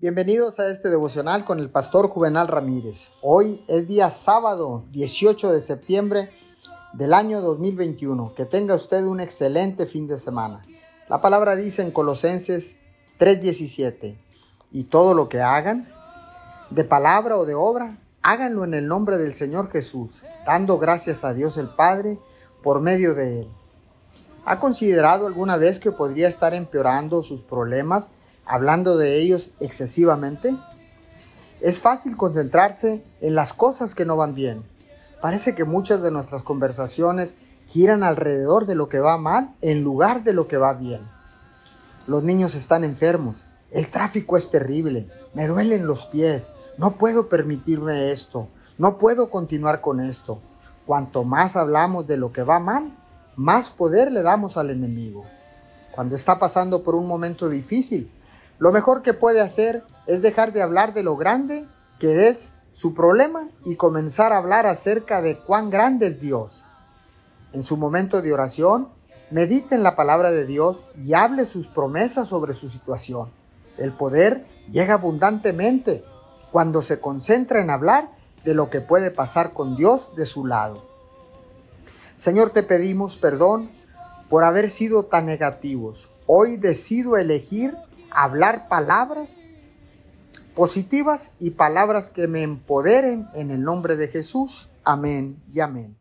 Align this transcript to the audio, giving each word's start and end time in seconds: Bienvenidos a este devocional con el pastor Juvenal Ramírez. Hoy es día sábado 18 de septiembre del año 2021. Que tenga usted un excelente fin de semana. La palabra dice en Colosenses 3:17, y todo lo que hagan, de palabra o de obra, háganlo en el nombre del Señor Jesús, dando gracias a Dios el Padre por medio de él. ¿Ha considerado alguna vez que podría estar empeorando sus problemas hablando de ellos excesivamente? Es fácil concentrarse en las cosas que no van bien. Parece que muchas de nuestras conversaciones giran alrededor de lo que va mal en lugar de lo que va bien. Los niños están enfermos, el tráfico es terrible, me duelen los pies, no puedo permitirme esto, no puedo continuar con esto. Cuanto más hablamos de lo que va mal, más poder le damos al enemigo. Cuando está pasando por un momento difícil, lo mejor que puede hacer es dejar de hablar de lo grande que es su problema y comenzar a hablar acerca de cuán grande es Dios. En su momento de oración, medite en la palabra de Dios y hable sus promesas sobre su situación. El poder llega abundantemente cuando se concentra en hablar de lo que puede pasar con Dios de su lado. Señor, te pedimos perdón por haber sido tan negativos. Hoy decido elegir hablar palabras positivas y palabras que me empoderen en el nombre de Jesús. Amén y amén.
Bienvenidos 0.00 0.60
a 0.60 0.68
este 0.68 0.90
devocional 0.90 1.44
con 1.44 1.58
el 1.58 1.70
pastor 1.70 2.08
Juvenal 2.08 2.46
Ramírez. 2.46 3.08
Hoy 3.20 3.64
es 3.66 3.88
día 3.88 4.10
sábado 4.10 4.84
18 4.92 5.50
de 5.50 5.60
septiembre 5.60 6.30
del 6.92 7.12
año 7.12 7.40
2021. 7.40 8.32
Que 8.36 8.44
tenga 8.44 8.76
usted 8.76 9.02
un 9.06 9.18
excelente 9.18 9.86
fin 9.86 10.06
de 10.06 10.16
semana. 10.16 10.62
La 11.08 11.20
palabra 11.20 11.56
dice 11.56 11.82
en 11.82 11.90
Colosenses 11.90 12.76
3:17, 13.18 14.16
y 14.70 14.84
todo 14.84 15.14
lo 15.14 15.28
que 15.28 15.40
hagan, 15.40 15.92
de 16.70 16.84
palabra 16.84 17.36
o 17.36 17.44
de 17.44 17.56
obra, 17.56 17.98
háganlo 18.22 18.62
en 18.62 18.74
el 18.74 18.86
nombre 18.86 19.18
del 19.18 19.34
Señor 19.34 19.68
Jesús, 19.68 20.22
dando 20.46 20.78
gracias 20.78 21.24
a 21.24 21.34
Dios 21.34 21.56
el 21.56 21.70
Padre 21.70 22.20
por 22.62 22.80
medio 22.80 23.14
de 23.14 23.40
él. 23.40 23.48
¿Ha 24.44 24.60
considerado 24.60 25.26
alguna 25.26 25.56
vez 25.56 25.80
que 25.80 25.90
podría 25.90 26.28
estar 26.28 26.54
empeorando 26.54 27.24
sus 27.24 27.42
problemas 27.42 28.10
hablando 28.48 28.96
de 28.96 29.18
ellos 29.18 29.52
excesivamente? 29.60 30.56
Es 31.60 31.80
fácil 31.80 32.16
concentrarse 32.16 33.04
en 33.20 33.34
las 33.34 33.52
cosas 33.52 33.94
que 33.94 34.04
no 34.04 34.16
van 34.16 34.34
bien. 34.34 34.64
Parece 35.20 35.54
que 35.54 35.64
muchas 35.64 36.02
de 36.02 36.10
nuestras 36.10 36.42
conversaciones 36.42 37.36
giran 37.66 38.02
alrededor 38.02 38.66
de 38.66 38.74
lo 38.74 38.88
que 38.88 39.00
va 39.00 39.18
mal 39.18 39.54
en 39.60 39.82
lugar 39.82 40.24
de 40.24 40.32
lo 40.32 40.48
que 40.48 40.56
va 40.56 40.74
bien. 40.74 41.02
Los 42.06 42.22
niños 42.22 42.54
están 42.54 42.84
enfermos, 42.84 43.46
el 43.70 43.90
tráfico 43.90 44.36
es 44.36 44.50
terrible, 44.50 45.10
me 45.34 45.46
duelen 45.46 45.86
los 45.86 46.06
pies, 46.06 46.50
no 46.78 46.96
puedo 46.96 47.28
permitirme 47.28 48.10
esto, 48.12 48.48
no 48.78 48.96
puedo 48.96 49.28
continuar 49.28 49.82
con 49.82 50.00
esto. 50.00 50.40
Cuanto 50.86 51.24
más 51.24 51.56
hablamos 51.56 52.06
de 52.06 52.16
lo 52.16 52.32
que 52.32 52.42
va 52.42 52.60
mal, 52.60 52.96
más 53.36 53.68
poder 53.68 54.10
le 54.10 54.22
damos 54.22 54.56
al 54.56 54.70
enemigo. 54.70 55.26
Cuando 55.94 56.14
está 56.14 56.38
pasando 56.38 56.82
por 56.82 56.94
un 56.94 57.06
momento 57.06 57.48
difícil, 57.48 58.10
lo 58.58 58.72
mejor 58.72 59.02
que 59.02 59.14
puede 59.14 59.40
hacer 59.40 59.84
es 60.06 60.22
dejar 60.22 60.52
de 60.52 60.62
hablar 60.62 60.94
de 60.94 61.02
lo 61.02 61.16
grande 61.16 61.66
que 61.98 62.28
es 62.28 62.50
su 62.72 62.94
problema 62.94 63.48
y 63.64 63.76
comenzar 63.76 64.32
a 64.32 64.38
hablar 64.38 64.66
acerca 64.66 65.20
de 65.22 65.38
cuán 65.38 65.70
grande 65.70 66.08
es 66.08 66.20
Dios. 66.20 66.64
En 67.52 67.62
su 67.62 67.76
momento 67.76 68.22
de 68.22 68.32
oración, 68.32 68.88
medite 69.30 69.74
en 69.74 69.82
la 69.82 69.96
palabra 69.96 70.30
de 70.30 70.46
Dios 70.46 70.88
y 70.96 71.14
hable 71.14 71.44
sus 71.44 71.66
promesas 71.66 72.28
sobre 72.28 72.54
su 72.54 72.68
situación. 72.68 73.30
El 73.76 73.92
poder 73.92 74.46
llega 74.70 74.94
abundantemente 74.94 76.04
cuando 76.50 76.82
se 76.82 77.00
concentra 77.00 77.60
en 77.60 77.70
hablar 77.70 78.10
de 78.44 78.54
lo 78.54 78.70
que 78.70 78.80
puede 78.80 79.10
pasar 79.10 79.52
con 79.52 79.76
Dios 79.76 80.14
de 80.16 80.26
su 80.26 80.46
lado. 80.46 80.82
Señor, 82.16 82.50
te 82.50 82.62
pedimos 82.62 83.16
perdón 83.16 83.70
por 84.28 84.44
haber 84.44 84.70
sido 84.70 85.04
tan 85.04 85.26
negativos. 85.26 86.08
Hoy 86.26 86.56
decido 86.56 87.16
elegir 87.16 87.76
hablar 88.10 88.68
palabras 88.68 89.36
positivas 90.54 91.30
y 91.38 91.50
palabras 91.50 92.10
que 92.10 92.26
me 92.26 92.42
empoderen 92.42 93.28
en 93.34 93.50
el 93.50 93.62
nombre 93.62 93.96
de 93.96 94.08
Jesús. 94.08 94.68
Amén 94.84 95.42
y 95.52 95.60
amén. 95.60 95.96